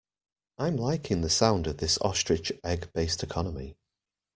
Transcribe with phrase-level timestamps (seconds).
[0.57, 3.75] I'm liking the sound of this ostrich egg based economy.